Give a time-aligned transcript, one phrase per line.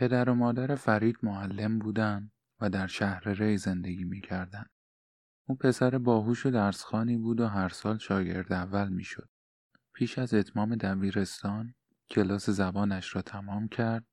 [0.00, 4.66] پدر و مادر فرید معلم بودن و در شهر ری زندگی می‌کردن.
[5.48, 9.28] او پسر باهوش و درسخانی بود و هر سال شاگرد اول می‌شد.
[9.94, 11.74] پیش از اتمام دبیرستان
[12.10, 14.06] کلاس زبانش را تمام کرد،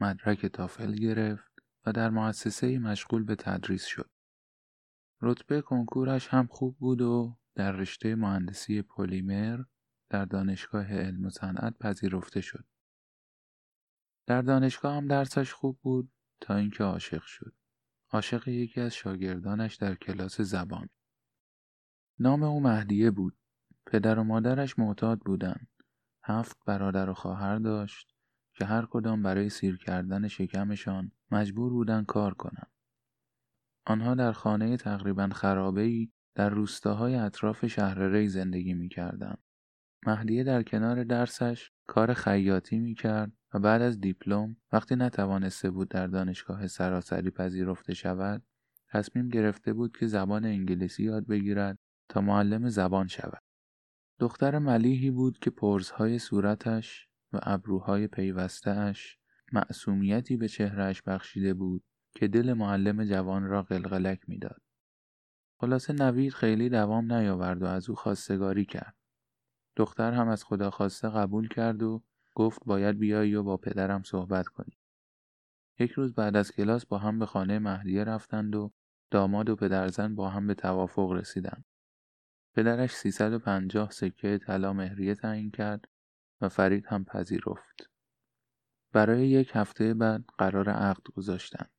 [0.00, 1.52] مدرک تافل گرفت
[1.86, 4.10] و در مؤسسه مشغول به تدریس شد.
[5.22, 9.60] رتبه کنکورش هم خوب بود و در رشته مهندسی پلیمر
[10.10, 12.64] در دانشگاه علم و صنعت پذیرفته شد.
[14.32, 17.54] در دانشگاه هم درسش خوب بود تا اینکه عاشق شد.
[18.10, 20.88] عاشق یکی از شاگردانش در کلاس زبان.
[22.18, 23.36] نام او مهدیه بود.
[23.86, 25.68] پدر و مادرش معتاد بودند.
[26.24, 28.14] هفت برادر و خواهر داشت
[28.54, 32.72] که هر کدام برای سیر کردن شکمشان مجبور بودند کار کنند.
[33.86, 39.42] آنها در خانه تقریبا خرابه‌ای در روستاهای اطراف شهر ری زندگی می‌کردند.
[40.06, 46.06] مهدیه در کنار درسش کار خیاطی می‌کرد و بعد از دیپلم وقتی نتوانسته بود در
[46.06, 48.42] دانشگاه سراسری پذیرفته شود
[48.88, 53.42] تصمیم گرفته بود که زبان انگلیسی یاد بگیرد تا معلم زبان شود
[54.18, 59.18] دختر ملیحی بود که پرزهای صورتش و ابروهای پیوستهاش
[59.52, 64.62] معصومیتی به چهرهش بخشیده بود که دل معلم جوان را قلقلک می‌داد.
[65.60, 68.94] خلاصه نوید خیلی دوام نیاورد و از او خواستگاری کرد.
[69.76, 72.02] دختر هم از خدا خواسته قبول کرد و
[72.34, 74.78] گفت باید بیایی و با پدرم صحبت کنی.
[75.78, 78.72] یک روز بعد از کلاس با هم به خانه مهدیه رفتند و
[79.10, 81.64] داماد و پدرزن با هم به توافق رسیدند.
[82.54, 85.88] پدرش 350 سکه طلا مهریه تعیین کرد
[86.40, 87.90] و فرید هم پذیرفت.
[88.92, 91.70] برای یک هفته بعد قرار عقد گذاشتند.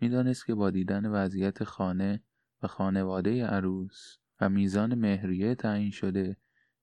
[0.00, 2.22] می‌دانست که با دیدن وضعیت خانه
[2.62, 6.36] و خانواده عروس و میزان مهریه تعیین شده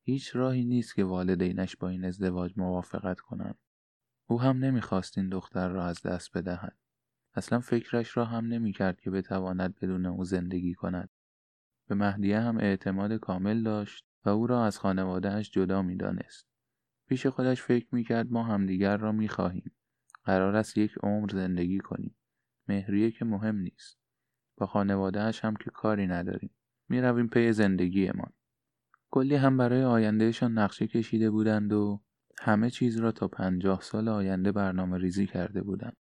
[0.06, 3.58] هیچ راهی نیست که والدینش با این ازدواج موافقت کنند.
[4.28, 6.78] او هم نمی‌خواست این دختر را از دست بدهد.
[7.36, 11.09] اصلا فکرش را هم نمی‌کرد که بتواند بدون او زندگی کند.
[11.88, 16.47] به مهدیه هم اعتماد کامل داشت و او را از خانوادهش جدا می‌دانست.
[17.08, 19.72] پیش خودش فکر می‌کرد ما همدیگر را می‌خواهیم.
[20.24, 22.16] قرار است یک عمر زندگی کنیم.
[22.68, 24.00] مهریه که مهم نیست.
[24.58, 26.56] با خانوادهش هم که کاری نداریم.
[26.90, 28.34] می‌رویم پی زندگیمان.
[29.13, 32.01] کلی هم برای آیندهشان نقشه کشیده بودند و
[32.40, 35.97] همه چیز را تا پنجاه سال آینده برنامه ریزی کرده بودند.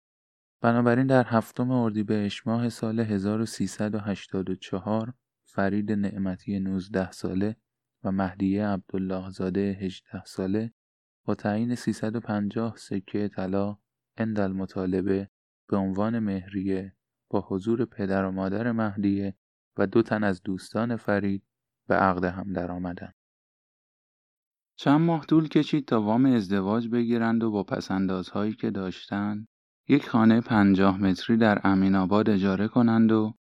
[0.61, 5.13] بنابراین در هفتم اردیبهشت ماه سال 1384
[5.45, 7.55] فرید نعمتی 19 ساله
[8.03, 10.73] و مهدیه عبدالله زاده 18 ساله
[11.25, 13.77] با تعیین 350 سکه طلا
[14.17, 15.29] عند المطالبه
[15.69, 16.95] به عنوان مهریه
[17.29, 19.35] با حضور پدر و مادر مهدیه
[19.77, 21.43] و دو تن از دوستان فرید
[21.87, 23.13] به عقد هم درآمدند.
[24.75, 29.47] چند ماه طول کشید تا وام ازدواج بگیرند و با پسندازهایی که داشتند
[29.87, 33.33] یک خانه پنجاه متری در امین آباد اجاره کنند و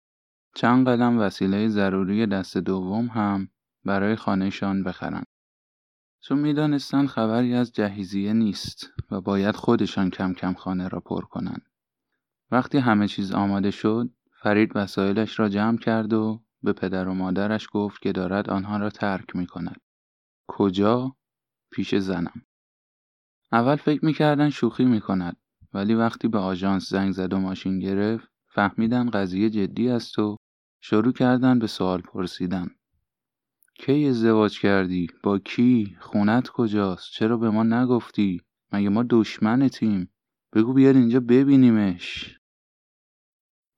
[0.54, 3.48] چند قدم وسیله ضروری دست دوم هم
[3.84, 5.26] برای خانهشان بخرند.
[6.20, 11.62] چون می‌دانستند خبری از جهیزیه نیست و باید خودشان کم کم خانه را پر کنند.
[12.50, 14.10] وقتی همه چیز آماده شد،
[14.42, 18.90] فرید وسایلش را جمع کرد و به پدر و مادرش گفت که دارد آنها را
[18.90, 19.80] ترک می کند.
[20.48, 21.16] کجا؟
[21.70, 22.42] پیش زنم.
[23.52, 25.36] اول فکر می‌کردن شوخی می کند
[25.74, 30.36] ولی وقتی به آژانس زنگ زد و ماشین گرفت فهمیدن قضیه جدی است و
[30.80, 32.68] شروع کردن به سوال پرسیدن.
[33.74, 38.40] کی ازدواج کردی؟ با کی؟ خونت کجاست؟ چرا به ما نگفتی؟
[38.72, 40.12] مگه ما دشمنتیم؟
[40.52, 42.38] بگو بیاد اینجا ببینیمش.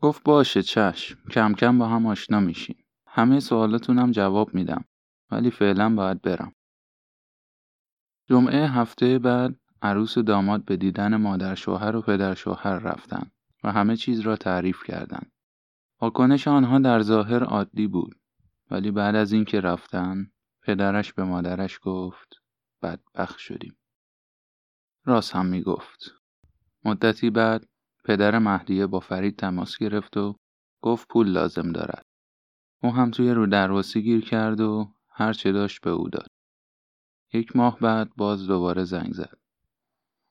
[0.05, 4.85] گفت باشه چشم کم کم با هم آشنا میشیم همه سوالاتونم جواب میدم
[5.31, 6.53] ولی فعلا باید برم
[8.29, 13.31] جمعه هفته بعد عروس و داماد به دیدن مادر شوهر و پدر شوهر رفتن
[13.65, 15.33] و همه چیز را تعریف کردند.
[16.01, 18.21] واکنش آنها در ظاهر عادی بود
[18.71, 20.31] ولی بعد از اینکه رفتن
[20.63, 22.35] پدرش به مادرش گفت
[22.83, 23.77] بدبخت شدیم.
[25.05, 26.15] راست هم می‌گفت.
[26.85, 27.67] مدتی بعد
[28.05, 30.37] پدر مهدیه با فرید تماس گرفت و
[30.83, 32.03] گفت پول لازم دارد.
[32.83, 36.29] او هم توی رو درواسی گیر کرد و هر چه داشت به او داد.
[37.33, 39.39] یک ماه بعد باز دوباره زنگ زد.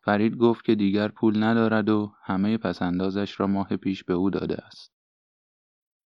[0.04, 4.66] فرید گفت که دیگر پول ندارد و همه پسندازش را ماه پیش به او داده
[4.66, 4.92] است.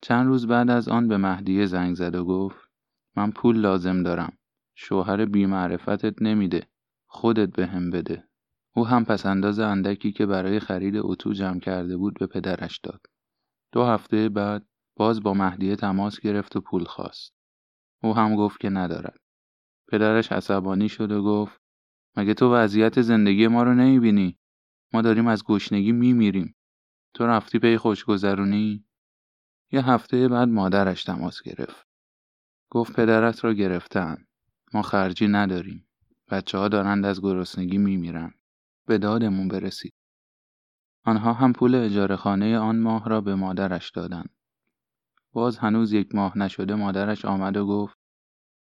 [0.02, 2.70] چند روز بعد از آن به مهدیه زنگ زد و گفت
[3.16, 4.38] من پول لازم دارم.
[4.76, 6.68] شوهر بیمعرفتت نمیده.
[7.08, 8.27] خودت به هم بده.
[8.78, 13.02] او هم پسنداز اندکی که برای خرید اتو جمع کرده بود به پدرش داد.
[13.72, 14.66] دو هفته بعد
[14.96, 17.34] باز با مهدیه تماس گرفت و پول خواست.
[18.04, 19.20] او هم گفت که ندارد.
[19.88, 21.62] پدرش عصبانی شد و گفت
[22.18, 24.40] مگه تو وضعیت زندگی ما رو نمی‌بینی؟
[24.94, 26.56] ما داریم از گشنگی میمیریم
[27.14, 28.86] تو رفتی پی خوشگذرونی
[29.72, 31.88] یه هفته بعد مادرش تماس گرفت
[32.70, 34.26] گفت پدرت را گرفتن
[34.74, 35.88] ما خرجی نداریم
[36.32, 38.34] بچه ها دارند از گرسنگی میمیرن
[38.88, 39.94] به دادمون برسید.
[41.06, 44.30] آنها هم پول اجاره خانه آن ماه را به مادرش دادند.
[45.34, 47.98] باز هنوز یک ماه نشده مادرش آمد و گفت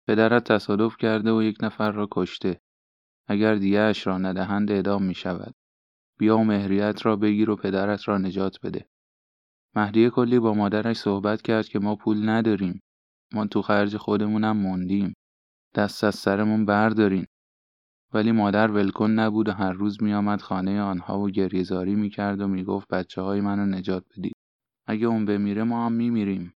[0.08, 2.60] پدرت تصادف کرده و یک نفر را کشته.
[3.28, 5.54] اگر دیهش را ندهند اعدام می شود.
[6.18, 8.88] بیا و مهریت را بگیر و پدرت را نجات بده.
[9.74, 12.82] مهدی کلی با مادرش صحبت کرد که ما پول نداریم.
[13.32, 15.14] ما تو خرج خودمونم موندیم.
[15.74, 17.26] دست از سرمون بردارین.
[18.12, 22.88] ولی مادر ولکن نبود و هر روز میآمد خانه آنها و گریهزاری می‌کرد و می‌گفت
[22.88, 24.36] بچه های منو نجات بدید.
[24.86, 26.54] اگه اون بمیره ما هم میمیریم.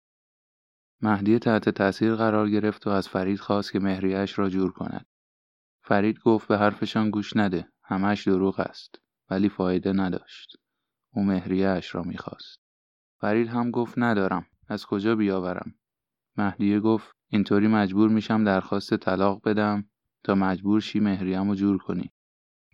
[1.02, 5.06] مهدی تحت تاثیر قرار گرفت و از فرید خواست که مهریهش را جور کند.
[5.84, 7.70] فرید گفت به حرفشان گوش نده.
[7.84, 8.96] همش دروغ است.
[9.30, 10.58] ولی فایده نداشت.
[11.14, 12.60] او مهریهاش را می‌خواست.
[13.22, 14.46] فرید هم گفت ندارم.
[14.68, 15.76] از کجا بیاورم؟
[16.38, 19.90] مهدیه گفت اینطوری مجبور میشم درخواست طلاق بدم.
[20.24, 22.12] تا مجبور شی مهریم و جور کنی.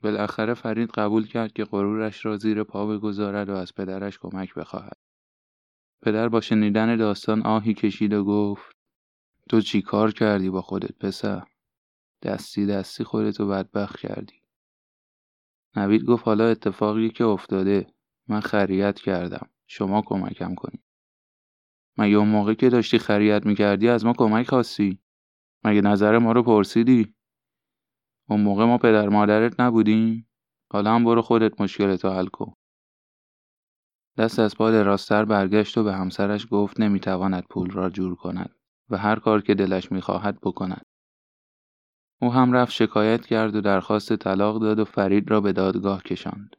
[0.04, 4.98] بالاخره فرید قبول کرد که غرورش را زیر پا بگذارد و از پدرش کمک بخواهد.
[6.02, 8.76] پدر با شنیدن داستان آهی کشید و گفت
[9.50, 11.44] تو چی کار کردی با خودت پسر؟
[12.22, 14.42] دستی دستی خودتو بدبخت کردی.
[15.76, 17.88] نوید گفت حالا اتفاقی که افتاده
[18.28, 19.50] من خریت کردم.
[19.68, 20.84] شما کمکم کنی.
[21.98, 25.00] مگه اون موقع که داشتی خریت می‌کردی از ما کمک خواستی؟
[25.64, 27.16] مگه نظر ما رو پرسیدی؟
[28.30, 30.28] اون موقع ما پدر مادرت نبودیم.
[30.72, 32.54] حالا هم برو خودت مشکلتو حل کن.
[34.18, 38.56] دست از پا راستر برگشت و به همسرش گفت نمی‌تواند پول را جور کند
[38.90, 40.86] و هر کار که دلش می‌خواهد بکند.
[42.22, 46.56] او هم رفت شکایت کرد و درخواست طلاق داد و فرید را به دادگاه کشاند.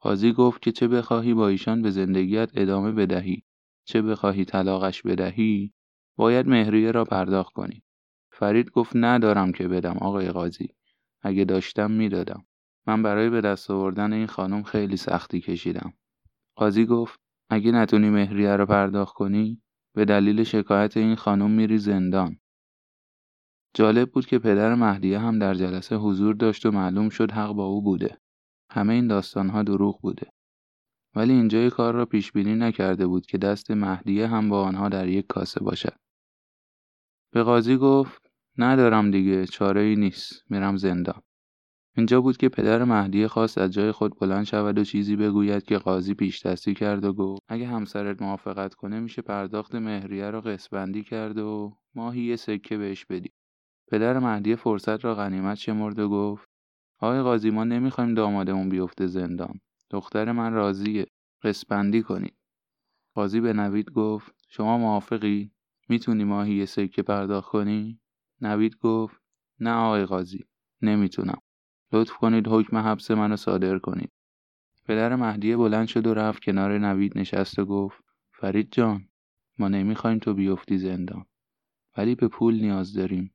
[0.00, 3.44] قاضی گفت که چه بخواهی با ایشان به زندگیت ادامه بدهی.
[3.84, 5.72] چه بخواهی طلاقش بدهی
[6.16, 7.82] باید مهریه را پرداخت کنی.
[8.40, 10.68] فرید گفت ندارم که بدم آقای قاضی.
[11.22, 12.46] اگه داشتم می‌دادم.
[12.86, 15.92] من برای به دست آوردن این خانم خیلی سختی کشیدم.
[16.56, 17.20] قاضی گفت
[17.50, 19.62] اگه نتونی مهریه را پرداخت کنی
[19.94, 22.36] به دلیل شکایت این خانم میری زندان.
[23.74, 27.64] جالب بود که پدر مهدیه هم در جلسه حضور داشت و معلوم شد حق با
[27.64, 28.18] او بوده.
[28.70, 30.32] همه این داستانها دروغ بوده.
[31.14, 35.08] ولی اینجای کار را پیش بینی نکرده بود که دست مهدیه هم با آنها در
[35.08, 35.96] یک کاسه باشد.
[37.32, 40.44] به قاضی گفت ندارم دیگه چاره ای نیست.
[40.50, 41.22] میرم زندان
[41.96, 45.78] اینجا بود که پدر مهدیه خواست از جای خود بلند شود و چیزی بگوید که
[45.78, 51.02] قاضی پیش دستی کرد و گفت اگه همسرت موافقت کنه میشه پرداخت مهریه را قسبندی
[51.02, 53.30] کرد و ماهی یه سکه بهش بدی.
[53.90, 56.48] پدر مهدیه فرصت را غنیمت شمرد و گفت
[56.98, 59.60] آقای قاضی ما نمی‌خوایم دامادمون بیفته زندان.
[59.90, 61.06] دختر من راضیه.
[61.42, 62.34] قسپندی کنید.
[63.14, 65.52] قاضی به نوید گفت شما موافقی؟
[65.88, 67.99] می‌تونی ماهی یه سکه پرداخت کنی؟
[68.40, 69.16] نوید گفت
[69.60, 70.44] نه آقای قاضی
[70.82, 71.42] نمی‌تونم.
[71.92, 74.12] لطف کنید حکم حبس منو صادر کنید.
[74.84, 79.08] پدر مهدیه بلند شد و رفت کنار نوید نشست و گفت فرید جان
[79.58, 81.26] ما نمی‌خوایم تو بیفتی زندان
[81.96, 83.34] ولی به پول نیاز داریم.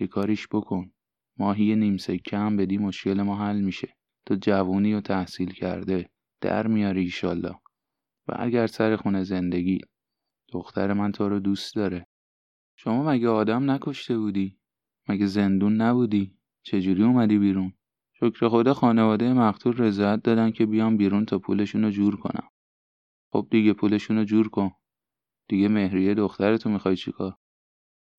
[0.00, 0.92] یه کاریش بکن.
[1.38, 3.96] ماهی نیم سکه هم بدی مشکل ما حل میشه.
[4.26, 7.54] تو جوونی و تحصیل کرده در میاری ایشالله.
[8.28, 9.78] و اگر سر خونه زندگی
[10.48, 12.06] دختر من تو رو دوست داره.
[12.84, 14.58] شما مگه آدم نکشته بودی؟
[15.08, 17.72] مگه زندون نبودی؟ چجوری اومدی بیرون؟
[18.12, 22.48] شکر خدا خانواده مقتول رضایت دادن که بیام بیرون تا پولشون رو جور کنم
[23.32, 24.70] خب دیگه پولشون رو جور کن
[25.48, 27.36] دیگه مهریه دخترتو می‌خوای چیکار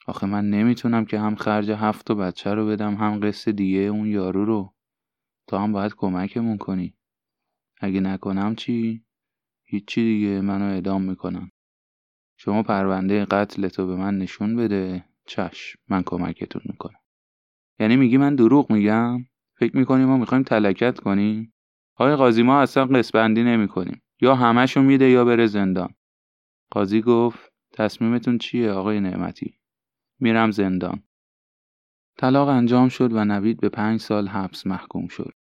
[0.07, 4.07] آخه من نمی‌تونم که هم خرج هفت و بچه رو بدم هم قصد دیگه اون
[4.07, 4.73] یارو رو
[5.47, 6.97] تا هم باید کمکمون کنی
[7.81, 9.05] اگه نکنم چی؟
[9.63, 11.51] هیچی دیگه منو اعدام می‌کنن
[12.45, 15.05] شما پرونده قتلتو به من نشون بده.
[15.25, 16.99] چشم من کمکتون می‌کنم.
[17.79, 19.25] یعنی میگی من دروغ میگم؟
[19.57, 21.53] فکر می‌کنی ما می‌خوایم تلکت کنیم؟
[21.95, 24.01] آقای قاضی ما اصلا قسپندی نمی‌کنیم.
[24.21, 25.95] یا همشو میده یا بره زندان.
[26.71, 29.59] قاضی گفت تصمیمتون چیه آقای نعمتی؟
[30.19, 31.03] میرم زندان.
[32.17, 35.33] طلاق انجام شد و نوید به پنج سال حبس محکوم شد.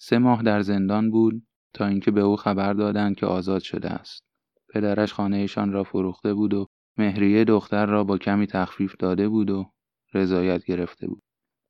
[0.00, 4.27] سه ماه در زندان بود تا اینکه به او خبر دادند که آزاد شده است.
[4.74, 6.66] پدرش خانهشان را فروخته بود و
[6.98, 9.72] مهریه دختر را با کمی تخفیف داده بود و
[10.14, 11.22] رضایت گرفته بود.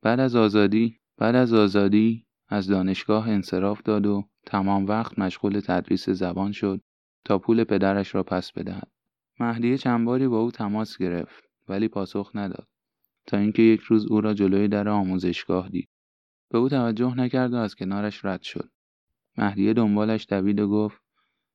[0.02, 6.10] بعد از آزادی بعد از آزادی از دانشگاه انصراف داد و تمام وقت مشغول تدریس
[6.10, 6.80] زبان شد
[7.24, 8.90] تا پول پدرش را پس بدهد.
[9.40, 12.68] مهدیه چند باری با او تماس گرفت ولی پاسخ نداد.
[13.26, 15.88] تا اینکه یک روز او را جلوی در آموزشگاه دید.
[16.50, 18.70] به او توجه نکرد و از کنارش رد شد.
[19.36, 21.02] مهدیه دنبالش دوید و گفت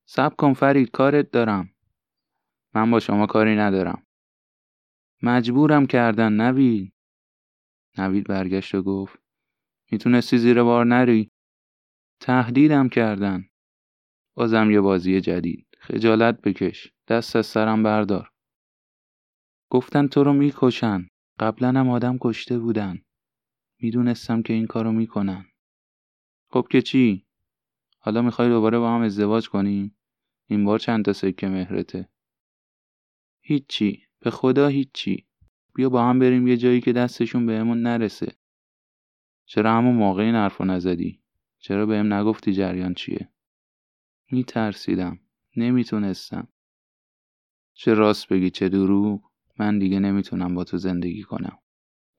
[0.05, 1.69] سب کن فرید کارت دارم.
[2.75, 4.05] من با شما کاری ندارم.
[5.23, 6.93] مجبورم کردن نوید.
[7.97, 9.19] نوید برگشت و گفت
[9.91, 11.31] می‌تونستی زیر بار نری؟
[12.19, 13.49] تهدیدم کردن.
[14.35, 15.67] بازم یه بازی جدید.
[15.79, 16.93] خجالت بکش.
[17.07, 18.29] دست از سرم بردار.
[19.69, 21.07] گفتن تو رو می‌کشن.
[21.39, 23.01] قبلا هم آدم کشته بودن.
[23.81, 25.45] می‌دونستم که این کارو می‌کنن.
[26.51, 27.25] خب که چی؟
[28.05, 29.95] حالا می‌خوای دوباره با هم ازدواج کنیم؟
[30.45, 32.09] این بار چند تا سکه مهرته؟
[33.41, 34.03] هیچی.
[34.19, 35.25] به خدا هیچی.
[35.75, 38.35] بیا با هم بریم یه جایی که دستشون بهمون نرسه.
[39.45, 40.35] چرا همون موقع این
[40.69, 41.21] نزدی؟
[41.59, 43.29] چرا بهم نگفتی جریان چیه؟
[44.31, 45.19] میترسیدم.
[45.57, 46.47] نمی‌تونستم.
[47.73, 49.21] چه راست بگی چه دروغ
[49.59, 51.57] من دیگه نمی‌تونم با تو زندگی کنم.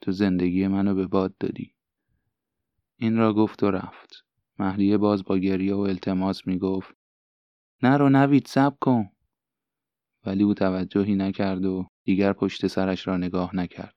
[0.01, 1.75] تو زندگی منو به باد دادی.
[2.97, 4.25] این را گفت و رفت.
[4.59, 6.97] مهدیه باز با گریه و التماس می‌گفت
[7.83, 9.09] نرو نوید سب کن.
[10.27, 13.95] ولی او توجهی نکرد و دیگر پشت سرش را نگاه نکرد.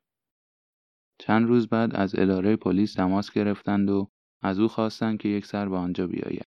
[1.20, 4.12] چند روز بعد از اداره پلیس تماس گرفتند و
[4.42, 6.48] از او خواستند که یک سر به آنجا بیاید.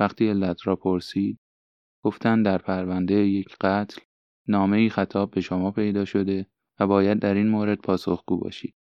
[0.00, 1.38] وقتی علت را پرسید
[2.04, 4.00] گفتند در پرونده یک قتل
[4.48, 6.46] نامه ای خطاب به شما پیدا شده
[6.80, 8.74] و باید در این مورد پاسخگو باشید.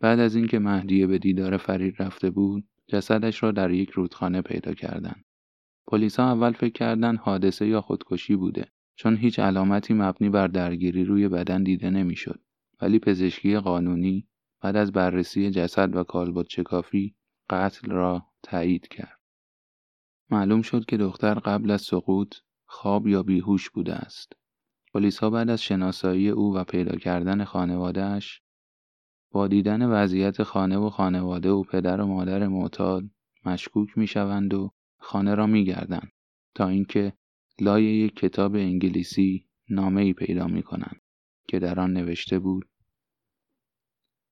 [0.00, 4.74] بعد از اینکه مهدیه به دیدار فرید رفته بود، جسدش را در یک رودخانه پیدا
[4.74, 5.24] کردند.
[5.86, 11.04] پلیس ها اول فکر کردند حادثه یا خودکشی بوده چون هیچ علامتی مبنی بر درگیری
[11.04, 12.40] روی بدن دیده نمی‌شد.
[12.80, 14.28] ولی پزشکی قانونی
[14.60, 17.16] بعد از بررسی جسد و کالبد چکافی
[17.50, 19.20] قتل را تایید کرد.
[20.30, 22.36] معلوم شد که دختر قبل از سقوط
[22.66, 24.32] خواب یا بیهوش بوده است.
[25.20, 28.41] ها بعد از شناسایی او و پیدا کردن خانوادهش
[29.32, 33.04] با دیدن وضعیت خانه و خانواده و پدر و مادر معتاد
[33.44, 36.12] مشکوک می‌شوند و خانه را میگردند
[36.54, 37.12] تا اینکه
[37.60, 41.00] لای یک کتاب انگلیسی نامه ای پیدا می کنند
[41.48, 42.68] که در آن نوشته بود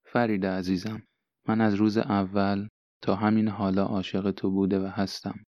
[0.05, 1.03] فرید عزیزم
[1.49, 2.69] من از روز اول
[3.03, 5.45] تا همین حالا عاشق تو بوده و هستم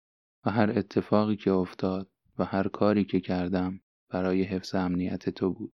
[0.46, 5.74] و هر اتفاقی که افتاد و هر کاری که کردم برای حفظ امنیت تو بود.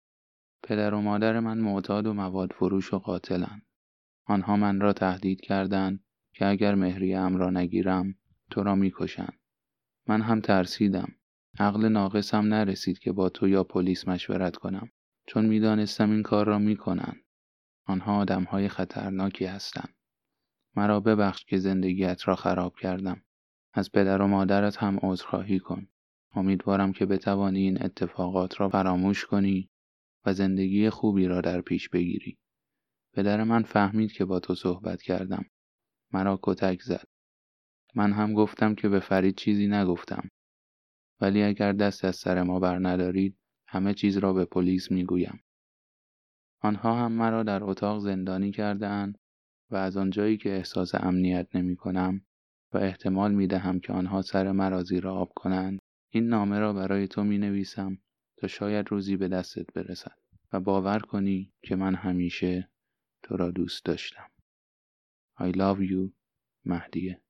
[0.63, 3.65] پدر و مادر من معتاد و مواد فروش و قاتلند.
[4.25, 6.03] آنها من را تهدید کردند
[6.33, 8.15] که اگر مهری ام را نگیرم
[8.49, 9.39] تو را می‌کشند.
[10.07, 11.15] من هم ترسیدم.
[11.59, 14.89] عقل ناقصم نرسید که با تو یا پلیس مشورت کنم
[15.27, 17.21] چون می‌دانستم این کار را می‌کنند.
[17.85, 19.95] آنها آدمهای خطرناکی هستند.
[20.75, 23.21] مرا ببخش که زندگیت را خراب کردم.
[23.73, 25.87] از پدر و مادرت هم عذرخواهی کن.
[26.35, 29.70] امیدوارم که بتوانی این اتفاقات را فراموش کنی
[30.25, 32.37] و زندگی خوبی را در پیش بگیری.
[33.13, 35.45] پدر من فهمید که با تو صحبت کردم.
[36.13, 37.07] مرا کتک زد.
[37.95, 40.29] من هم گفتم که به فرید چیزی نگفتم.
[41.21, 43.37] ولی اگر دست از سر ما بر ندارید
[43.67, 45.43] همه چیز را به پلیس می‌گویم.
[46.59, 49.13] آنها هم مرا در اتاق زندانی کرده
[49.71, 52.25] و از آنجایی که احساس امنیت نمی کنم
[52.73, 57.07] و احتمال می دهم که آنها سر مرا زیر آب کنند این نامه را برای
[57.07, 57.97] تو می نویسم
[58.47, 60.17] شاید روزی به دستت برسد
[60.53, 62.69] و باور کنی که من همیشه
[63.23, 64.31] تو را دوست داشتم.
[65.39, 66.11] I love you
[66.65, 67.21] مهدیه